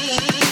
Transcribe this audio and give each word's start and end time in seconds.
Yeah. 0.00 0.47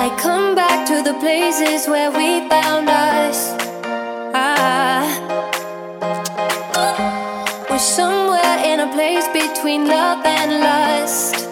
I 0.00 0.10
come 0.10 0.54
back 0.54 0.86
to 0.86 1.02
the 1.02 1.18
places 1.18 1.88
where 1.88 2.12
we 2.12 2.48
found 2.48 2.88
us. 2.88 3.38
Ah. 4.32 5.02
We're 7.68 7.80
somewhere 7.80 8.58
in 8.64 8.78
a 8.78 8.92
place 8.92 9.26
between 9.34 9.88
love 9.88 10.24
and 10.24 10.60
lust. 10.60 11.47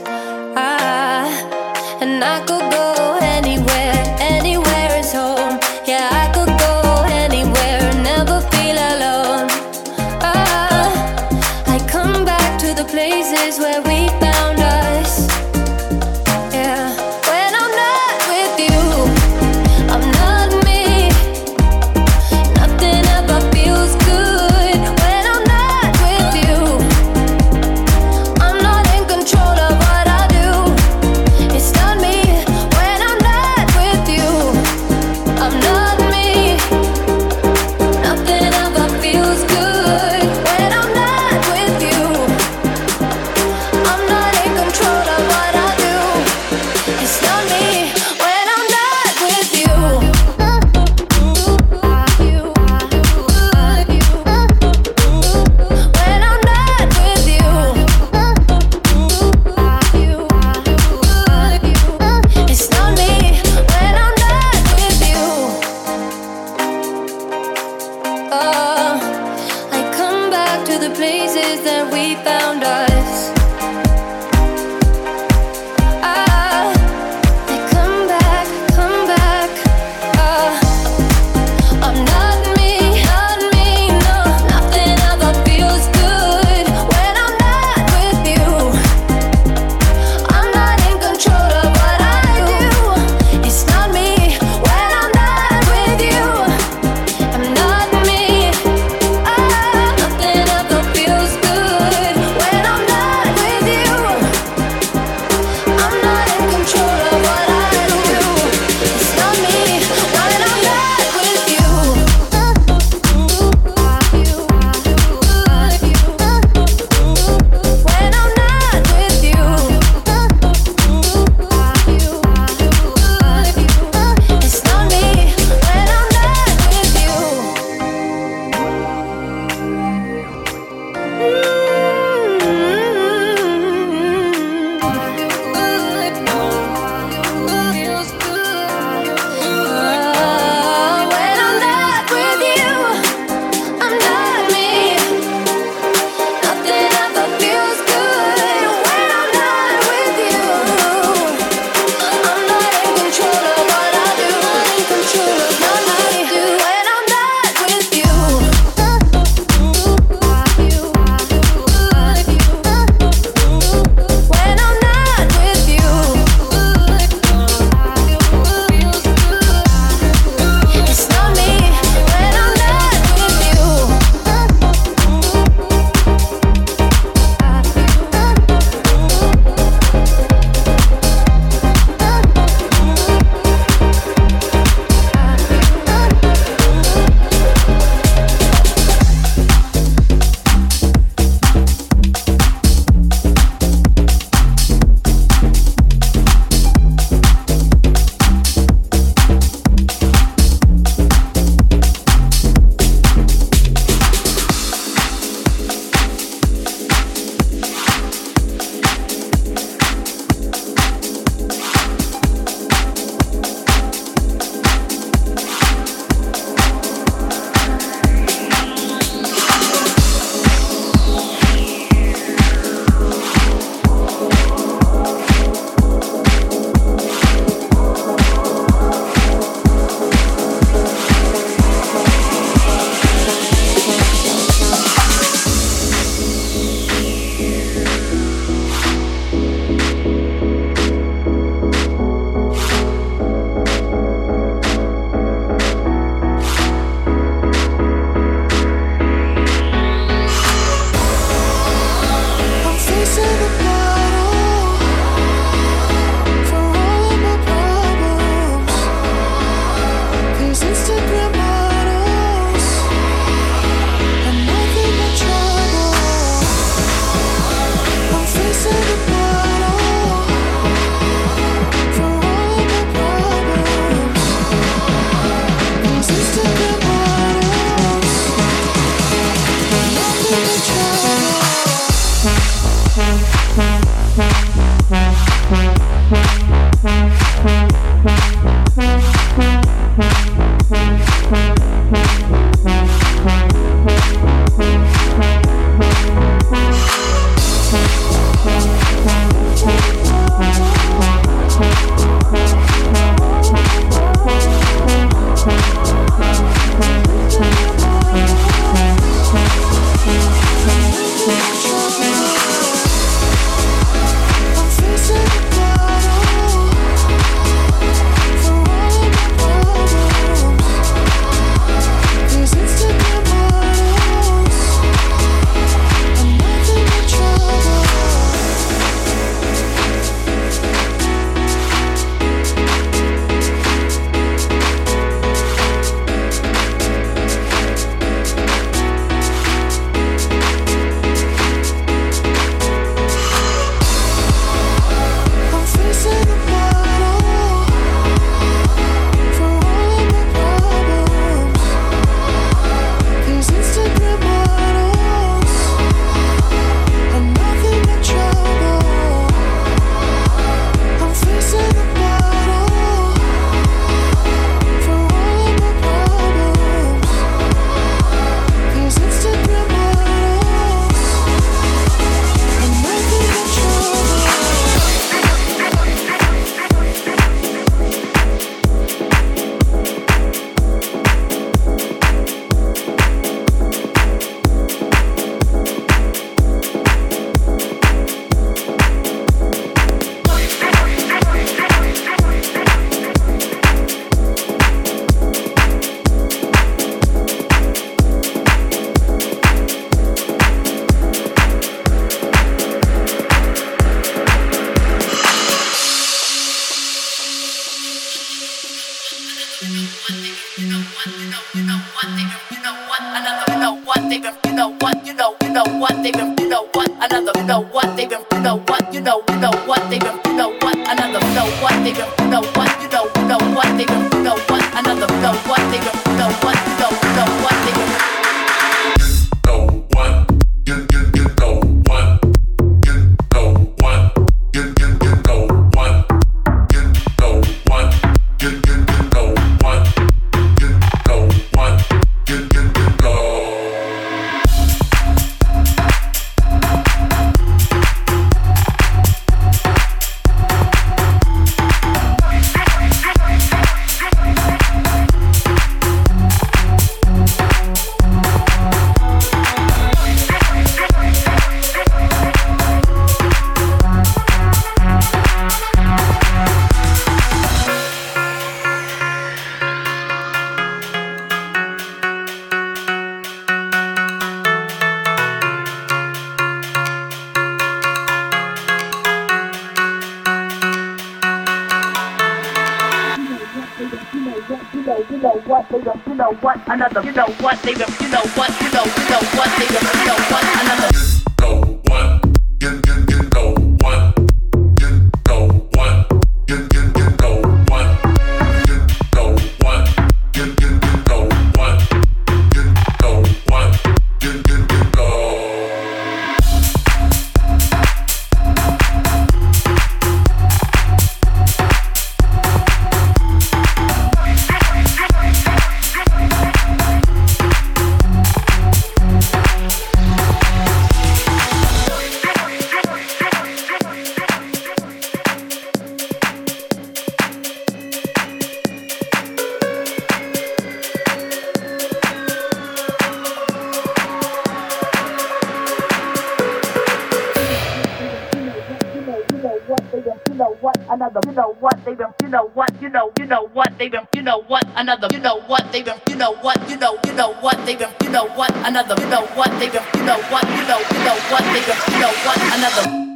know, 543.07 543.13
you 543.23 543.27
know 543.27 543.49
what 543.49 543.79
they've 543.79 543.91
been, 543.91 544.07
you 544.15 544.23
know 544.23 544.43
what 544.43 544.65
another, 544.77 545.09
you 545.11 545.19
know 545.19 545.41
what 545.43 545.71
they've 545.73 545.85
been, 545.85 546.01
you 546.09 546.17
know 546.17 546.35
what, 546.37 546.59
you 546.69 546.77
know, 546.77 546.99
you 547.07 547.13
know 547.13 547.35
what 547.35 547.57
they've 547.67 547.79
been, 547.79 547.91
you 548.03 548.11
know 548.11 548.27
what 548.31 548.55
another, 548.67 548.95
you 549.01 549.09
know 549.09 549.27
what 549.35 549.51
they've 549.61 549.73
been, 549.73 549.83
you 549.95 550.05
know 550.05 550.21
what, 550.31 550.45
you 550.45 550.67
know, 550.67 550.79
you 550.79 551.05
know 551.05 551.17
what 551.31 551.43
they've 551.53 551.67
been, 551.67 551.95
you 551.95 552.01
know 552.01 552.13
what 552.25 552.41
another. 552.55 553.16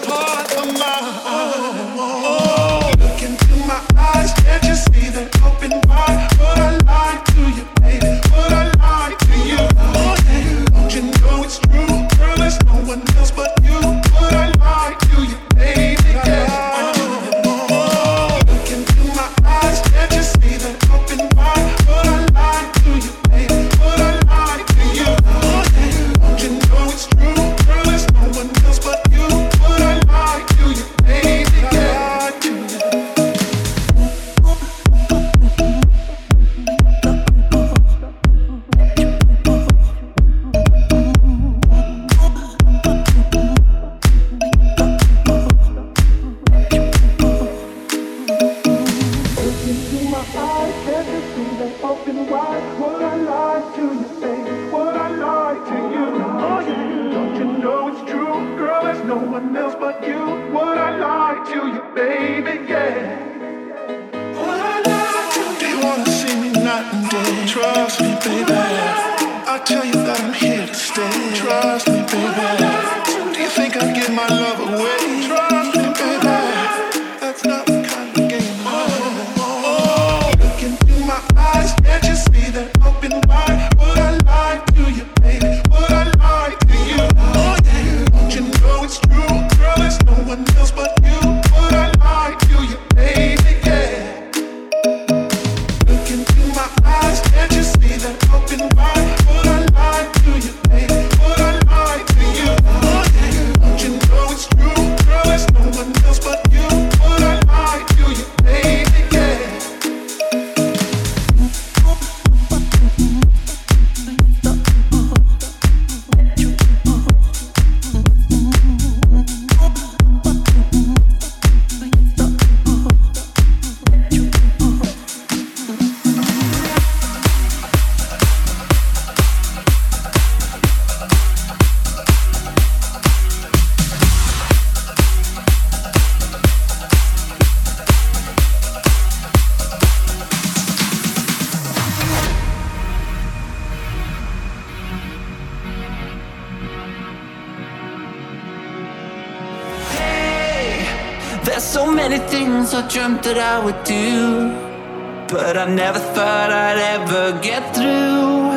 never 155.85 156.03
thought 156.15 156.51
I'd 156.51 156.79
ever 156.95 157.25
get 157.41 157.63
through. 157.75 158.53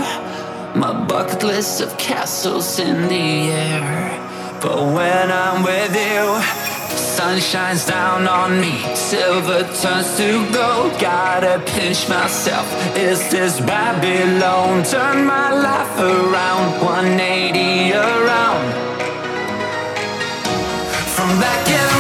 My 0.83 0.93
bucket 1.09 1.43
list 1.43 1.81
of 1.81 1.91
castles 1.97 2.79
in 2.79 2.97
the 3.15 3.29
air. 3.69 3.89
But 4.61 4.79
when 4.97 5.27
I'm 5.45 5.59
with 5.71 5.95
you, 6.09 6.25
sun 7.17 7.41
shines 7.41 7.87
down 7.87 8.29
on 8.29 8.51
me, 8.65 8.75
silver 8.95 9.63
turns 9.81 10.11
to 10.19 10.29
gold. 10.57 10.93
Gotta 11.01 11.55
pinch 11.75 12.01
myself. 12.11 12.67
Is 13.09 13.21
this 13.35 13.55
Babylon? 13.73 14.85
Turn 14.95 15.19
my 15.37 15.49
life 15.69 15.97
around, 16.13 16.67
180 16.83 17.95
around. 18.09 18.65
From 21.15 21.31
back 21.45 21.65
in 21.81 21.94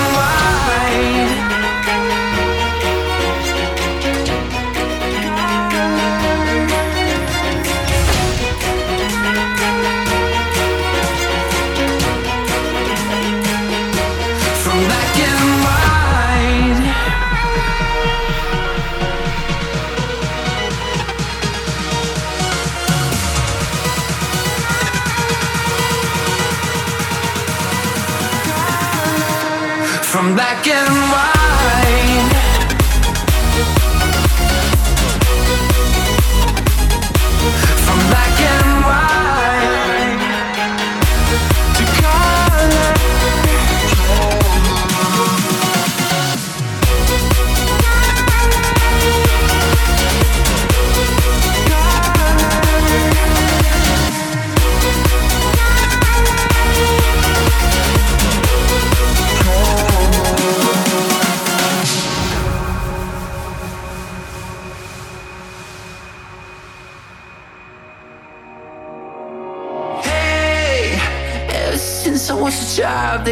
from 30.64 31.03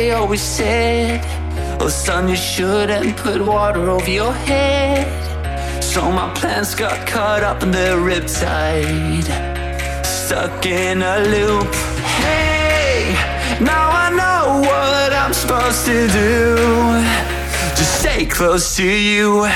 they 0.02 0.10
always 0.10 0.42
said, 0.42 1.20
Oh, 1.80 1.88
son, 1.88 2.28
you 2.28 2.34
shouldn't 2.34 3.16
put 3.16 3.40
water 3.40 3.88
over 3.88 4.10
your 4.10 4.32
head. 4.32 5.06
So 5.80 6.10
my 6.10 6.28
plans 6.34 6.74
got 6.74 7.06
caught 7.06 7.44
up 7.44 7.62
in 7.62 7.70
the 7.70 7.90
riptide, 8.08 9.28
stuck 10.04 10.66
in 10.66 11.02
a 11.02 11.18
loop. 11.34 11.72
Hey, 12.24 13.14
now 13.60 13.86
I 14.04 14.08
know 14.20 14.44
what 14.68 15.12
I'm 15.22 15.32
supposed 15.32 15.86
to 15.86 16.08
do. 16.08 16.56
Just 17.78 18.00
stay 18.00 18.26
close 18.26 18.74
to 18.78 18.88
you. 18.88 19.46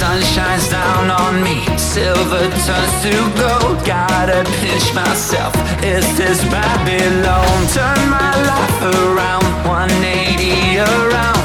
Sun 0.00 0.22
shines 0.22 0.66
down 0.70 1.10
on 1.10 1.42
me, 1.44 1.60
silver 1.76 2.48
turns 2.64 3.02
to 3.02 3.12
gold. 3.36 3.84
Gotta 3.84 4.48
pinch 4.58 4.94
myself. 4.94 5.54
Is 5.84 6.06
this 6.16 6.42
Babylon? 6.44 7.66
Turn 7.68 8.08
my 8.08 8.32
life 8.50 8.80
around, 8.96 9.44
180 9.68 10.78
around. 10.78 11.44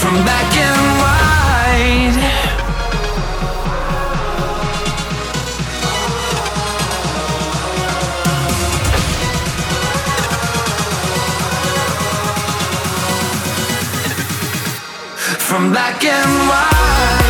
From 0.00 0.14
black 0.24 0.56
and 0.56 0.91
From 15.52 15.70
black 15.70 16.02
and 16.02 16.48
white. 16.48 17.21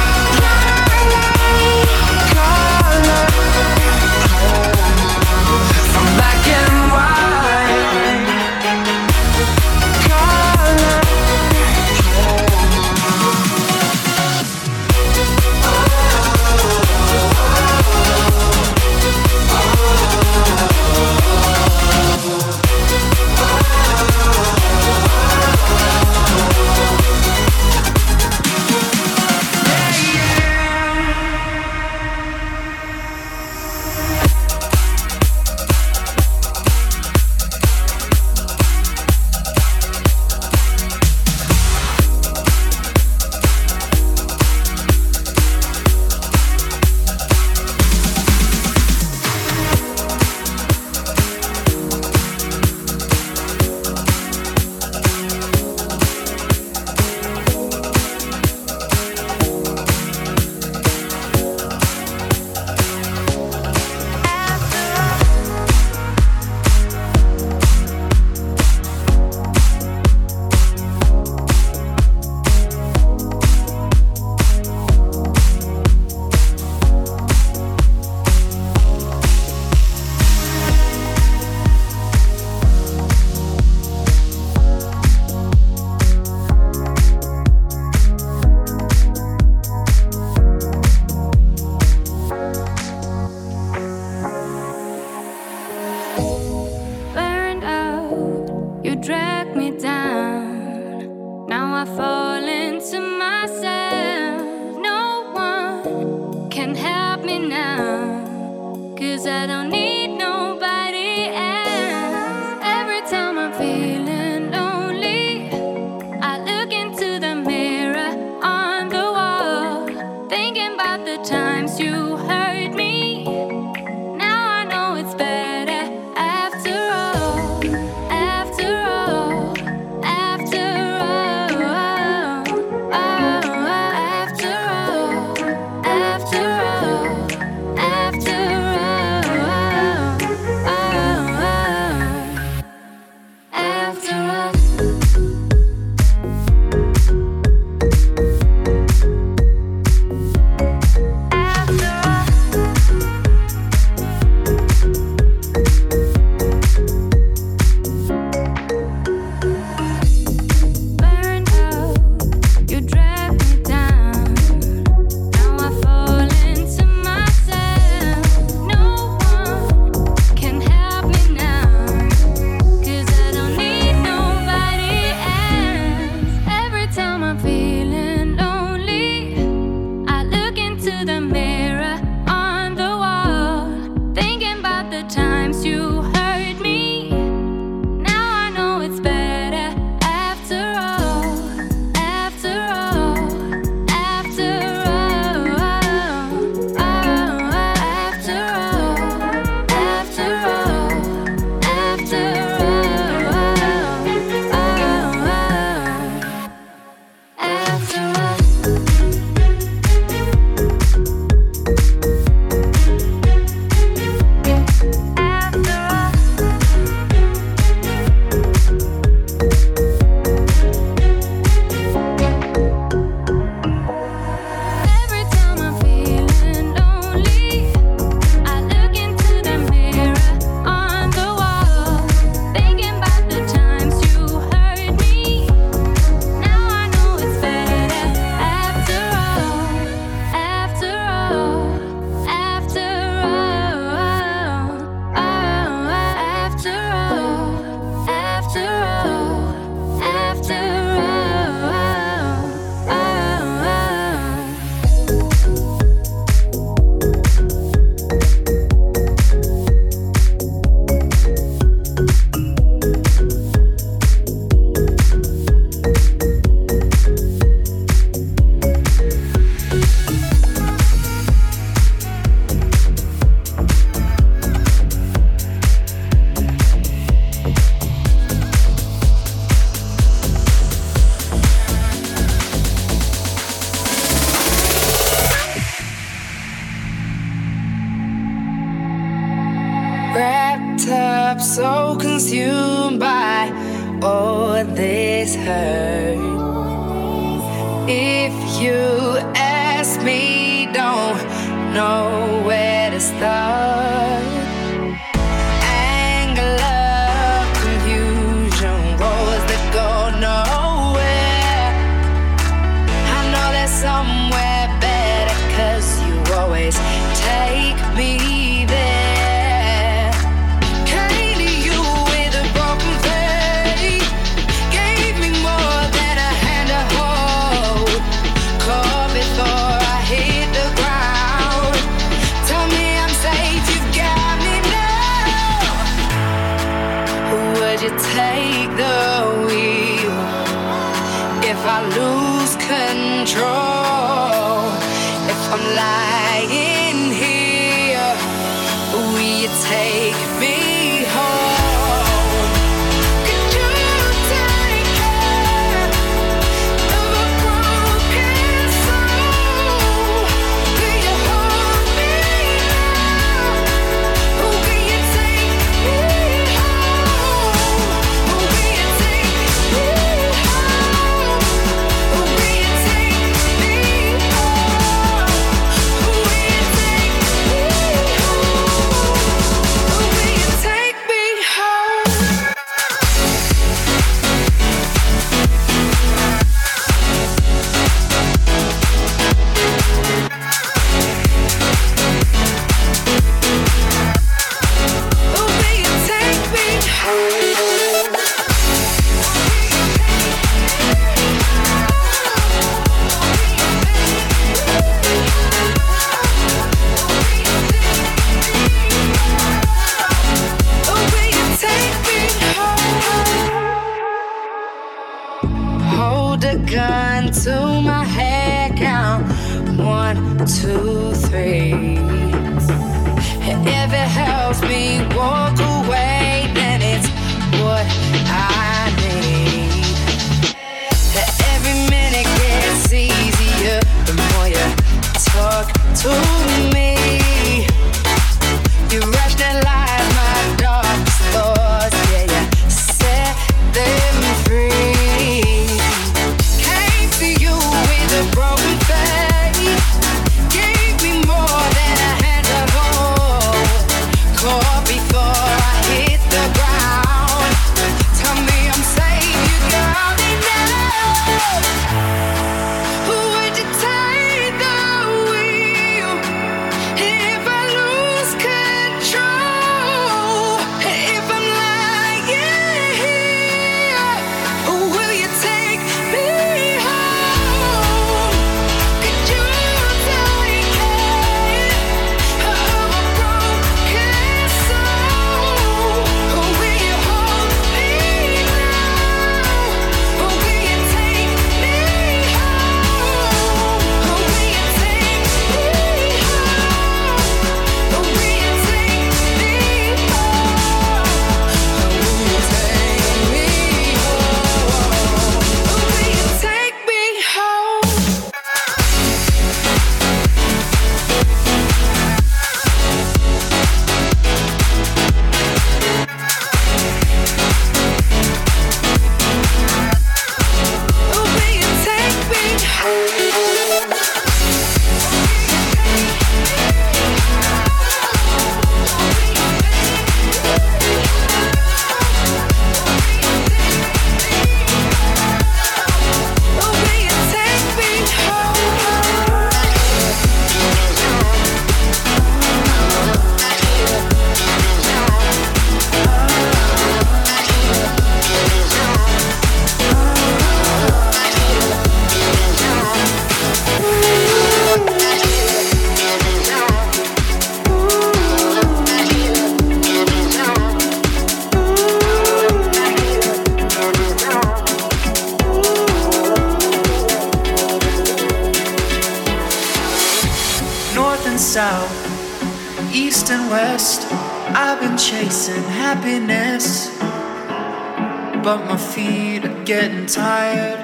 but 578.53 578.67
my 578.67 578.77
feet 578.77 579.43
are 579.47 579.65
getting 579.65 580.05
tired. 580.05 580.81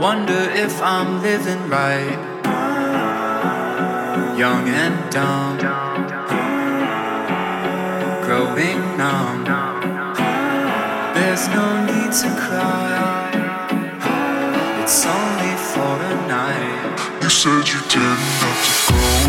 Wonder 0.00 0.42
if 0.64 0.80
I'm 0.80 1.20
living 1.20 1.68
right. 1.68 2.20
Young 4.38 4.68
and 4.68 4.96
dumb, 5.10 5.58
growing 8.24 8.80
numb. 8.96 9.44
There's 11.14 11.48
no 11.48 11.66
need 11.90 12.12
to 12.22 12.28
cry. 12.44 13.30
It's 14.80 15.04
only 15.04 15.54
for 15.72 15.94
a 16.12 16.16
night. 16.36 17.22
You 17.22 17.30
said 17.30 17.66
you 17.72 17.80
didn't 17.90 18.28
have 18.42 18.60
to 18.64 18.92
go. 18.92 19.21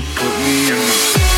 Different 0.00 0.16
places 0.16 1.33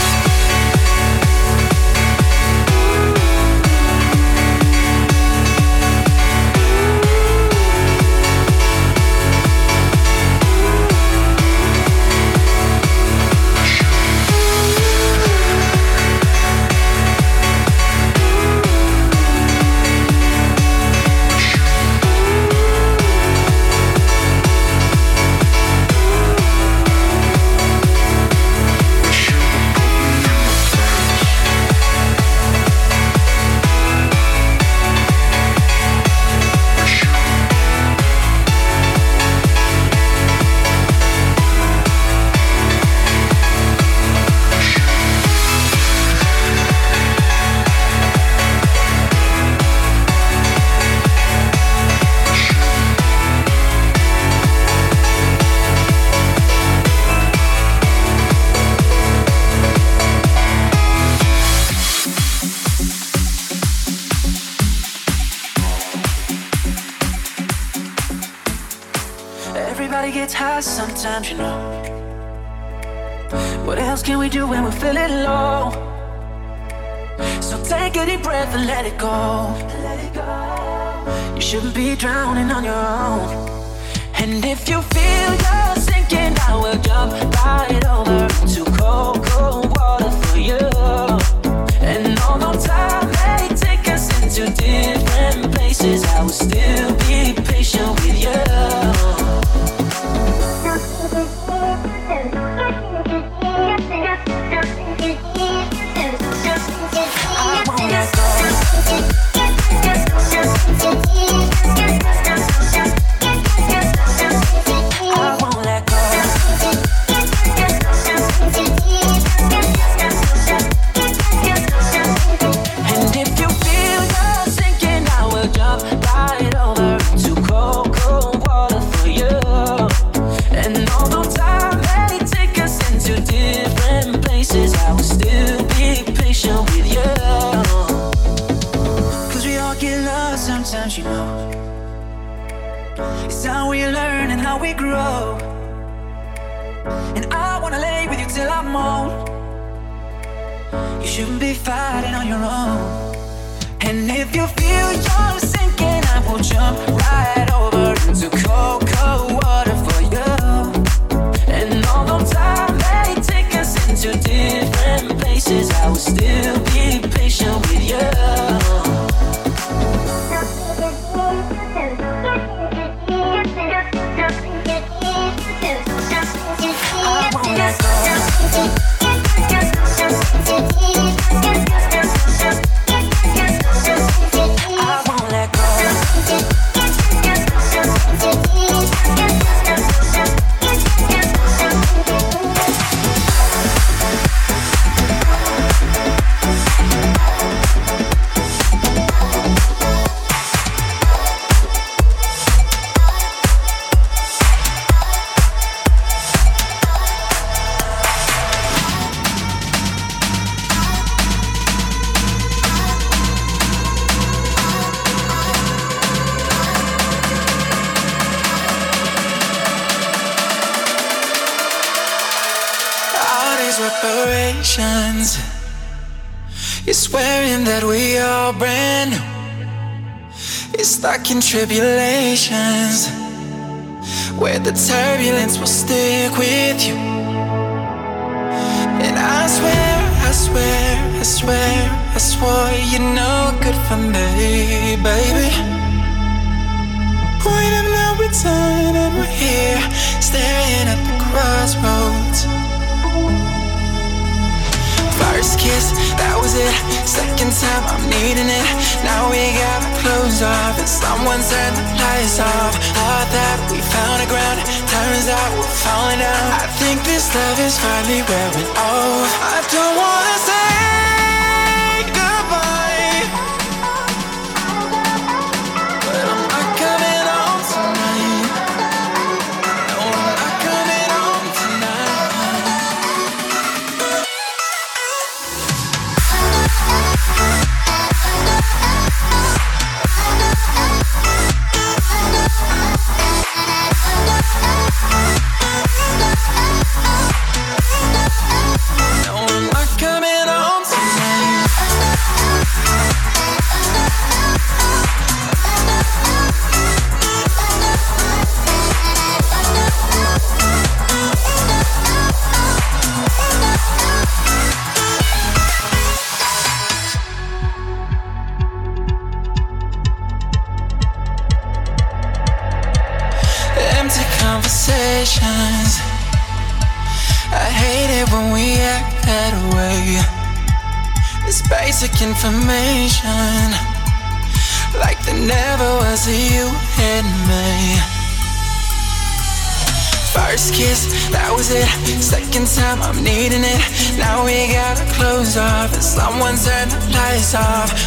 Someone 260.87 261.43
said 261.43 261.75
the 261.75 261.83
lights 261.99 262.39
off. 262.39 262.79
Thought 262.95 263.29
that 263.35 263.59
we 263.75 263.83
found 263.83 264.23
a 264.23 264.29
ground. 264.31 264.63
Turns 264.87 265.27
out 265.27 265.51
we're 265.59 265.75
falling 265.83 266.23
out. 266.23 266.63
I 266.63 266.71
think 266.79 267.03
this 267.03 267.27
love 267.35 267.59
is 267.59 267.75
finally 267.75 268.23
wearing 268.23 268.71
off. 268.79 269.27
I 269.43 269.66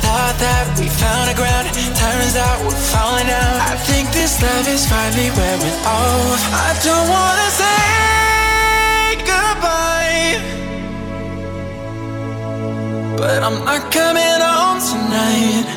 Thought 0.05 0.37
that 0.39 0.65
we 0.79 0.87
found 0.87 1.29
a 1.29 1.35
ground, 1.35 1.67
turns 1.73 2.35
out 2.35 2.57
we're 2.65 2.83
falling 2.93 3.27
down. 3.27 3.55
I 3.71 3.75
think 3.89 4.11
this 4.11 4.41
love 4.41 4.67
is 4.67 4.85
finally 4.85 5.29
wearing 5.37 5.77
off. 5.85 6.41
I 6.53 6.71
don't 6.85 7.07
wanna 7.09 7.49
say 7.61 7.81
goodbye, 9.31 10.37
but 13.17 13.39
I'm 13.43 13.65
not 13.65 13.91
coming 13.91 14.39
home 14.49 14.79
tonight. 14.91 15.67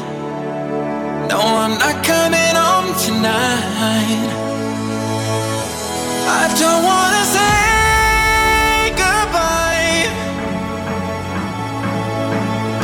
No, 1.31 1.41
I'm 1.41 1.77
not 1.79 2.05
coming 2.05 2.55
home 2.63 2.93
tonight. 3.07 4.29
I 6.29 6.45
don't 6.61 6.85
wanna 6.85 7.25
say. 7.35 7.62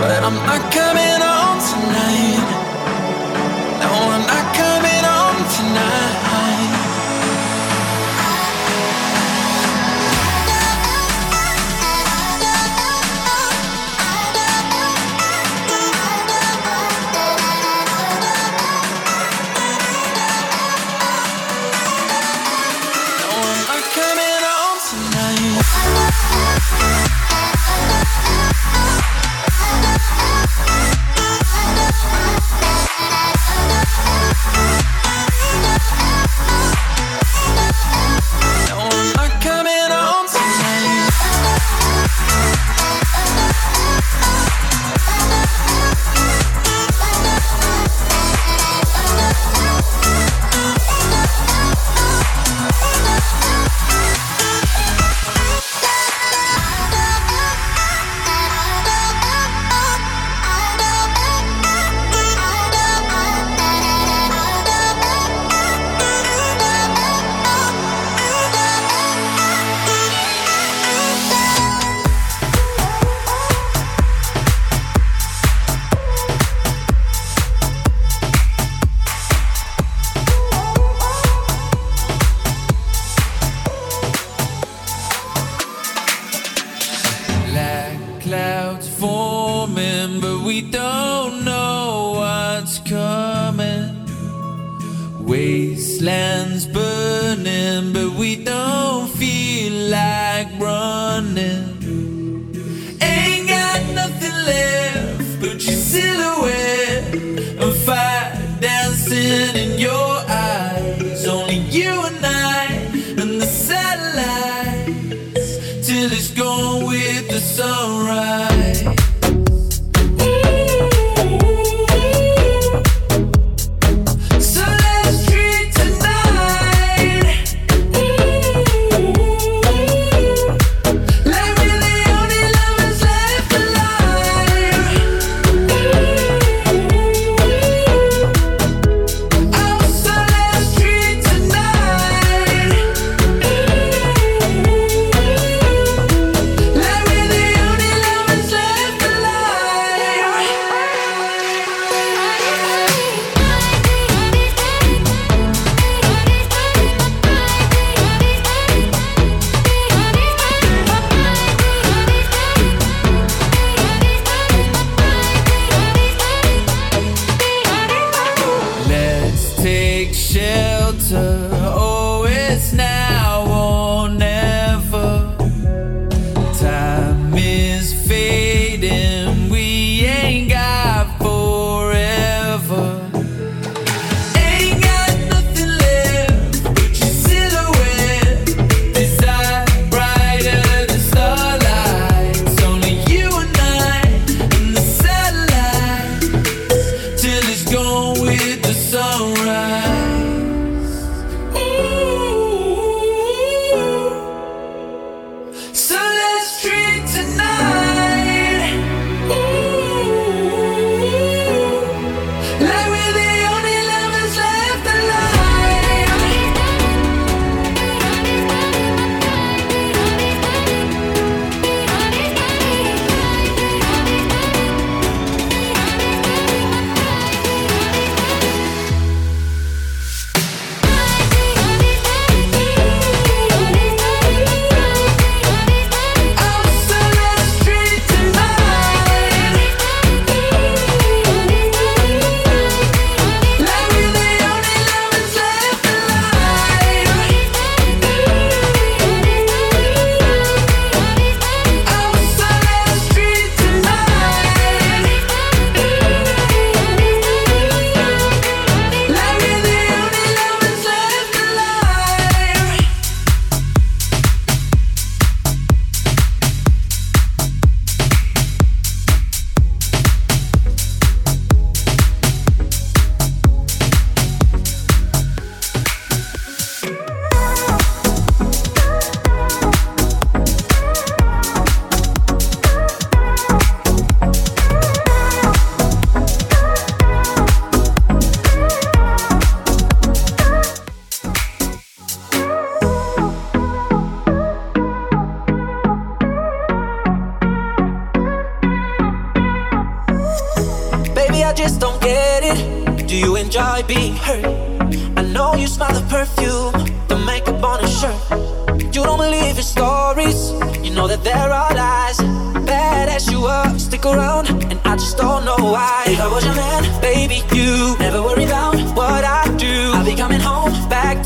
But 0.01 0.23
I'm 0.25 0.37
not 0.47 0.73
coming 0.73 1.21
home 1.29 1.61
tonight. 1.71 2.49
No, 3.83 3.91
I'm 4.15 4.27
not 4.27 4.47
coming 4.55 5.05
home 5.05 5.43
tonight. 5.57 6.08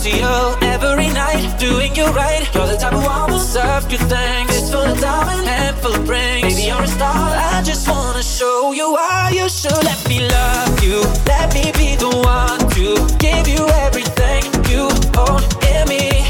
To 0.02 0.10
you 0.10 0.56
every 0.62 1.08
night, 1.10 1.54
doing 1.60 1.94
you 1.94 2.06
right. 2.06 2.42
You're 2.54 2.66
the 2.66 2.76
type 2.76 2.92
of 2.92 3.04
one 3.04 3.30
who 3.30 3.38
serve 3.38 3.88
good 3.88 4.00
things. 4.00 4.50
It's 4.50 4.70
full 4.70 4.82
of 4.82 4.98
diamond 5.00 5.46
and 5.46 5.76
full 5.78 5.94
of 5.94 6.08
rings. 6.08 6.42
Baby, 6.42 6.66
you're 6.66 6.82
a 6.82 6.88
star. 6.88 7.30
I 7.30 7.62
just 7.62 7.88
wanna 7.88 8.22
show 8.22 8.72
you 8.72 8.92
why 8.92 9.30
you 9.32 9.48
should 9.48 9.84
let 9.84 10.00
me 10.08 10.26
love 10.26 10.82
you. 10.82 10.98
Let 11.26 11.54
me 11.54 11.70
be 11.78 11.94
the 11.94 12.10
one 12.10 12.58
to 12.74 12.84
give 13.18 13.46
you 13.46 13.62
everything 13.86 14.42
you 14.70 14.90
own 15.22 15.42
in 15.70 15.86
me. 15.86 16.26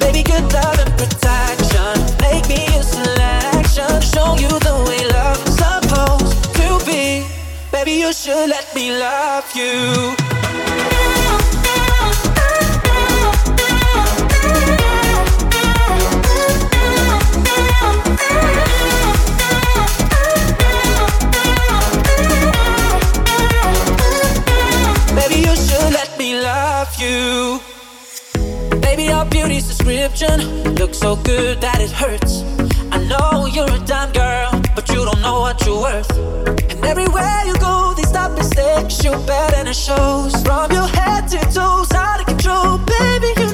Baby, 0.00 0.22
good 0.22 0.46
love 0.54 0.78
and 0.80 0.92
protection. 0.96 1.92
Make 2.24 2.48
me 2.48 2.64
a 2.80 2.82
selection. 2.82 3.90
Show 4.00 4.36
you 4.40 4.52
the 4.68 4.76
way 4.88 5.02
love's 5.12 5.52
supposed 5.60 6.54
to 6.56 6.68
be. 6.88 7.26
Baby, 7.70 8.00
you 8.00 8.14
should 8.14 8.48
let 8.48 8.74
me 8.74 8.96
love 8.98 9.44
you. 9.54 10.19
Description 29.84 30.74
looks 30.74 30.98
so 30.98 31.16
good 31.16 31.60
that 31.60 31.80
it 31.80 31.90
hurts. 31.90 32.42
I 32.92 32.98
know 33.04 33.46
you're 33.46 33.70
a 33.70 33.78
dime 33.86 34.12
girl, 34.12 34.50
but 34.74 34.88
you 34.90 35.04
don't 35.04 35.20
know 35.22 35.40
what 35.40 35.64
you're 35.64 35.80
worth. 35.80 36.10
And 36.70 36.84
everywhere 36.84 37.42
you 37.46 37.56
go, 37.58 37.94
they 37.96 38.02
stop 38.02 38.36
and 38.36 38.44
stare, 38.44 38.80
you're 39.02 39.18
better 39.26 39.56
than 39.56 39.68
it 39.68 39.76
shows. 39.76 40.34
From 40.42 40.70
your 40.72 40.86
head 40.86 41.28
to 41.28 41.38
toes, 41.52 41.92
out 41.92 42.20
of 42.20 42.26
control, 42.26 42.78
baby, 42.78 43.32
you 43.40 43.49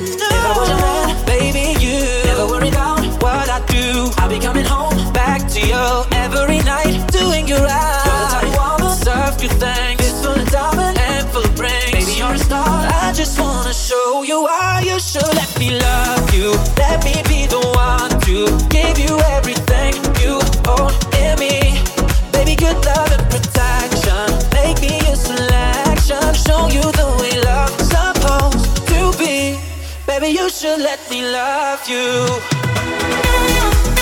should 30.57 30.81
let 30.81 31.11
me 31.11 31.21
love 31.21 31.87
you. 31.87 33.96